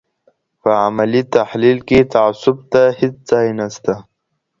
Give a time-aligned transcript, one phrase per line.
[0.61, 3.93] په علمي تحلیل کي تعصب ته هیڅ ځای نشته.